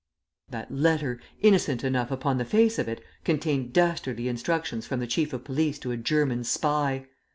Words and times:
That 0.49 0.71
letter, 0.73 1.19
innocent 1.43 1.83
enough 1.83 2.09
upon 2.09 2.39
the 2.39 2.43
face 2.43 2.79
of 2.79 2.87
it, 2.87 3.03
contained 3.23 3.71
dastardly 3.71 4.27
instructions 4.29 4.87
from 4.87 4.99
the 4.99 5.05
Chief 5.05 5.31
of 5.31 5.43
Police 5.43 5.77
to 5.77 5.91
a 5.91 5.95
German 5.97 6.43
spy! 6.43 7.05